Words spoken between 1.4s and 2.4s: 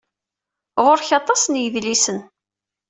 n yedlisen.